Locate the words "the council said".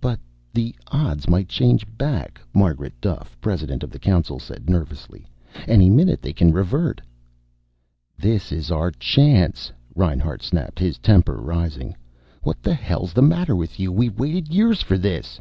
3.90-4.70